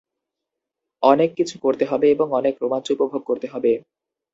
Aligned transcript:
অনেক 1.03 1.29
কিছু 1.37 1.55
করতে 1.63 1.83
হবে 1.85 2.07
এবং 2.09 2.27
অনেক 2.39 2.53
রোমাঞ্চ 2.61 2.87
উপভোগ 2.91 3.21
করতে 3.25 3.47
হবে। 3.47 3.71